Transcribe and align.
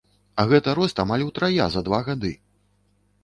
А 0.43 0.43
гэта 0.51 0.73
рост 0.79 1.01
амаль 1.03 1.25
утрая 1.27 1.65
за 1.75 1.81
два 1.87 1.99
гады! 2.09 2.31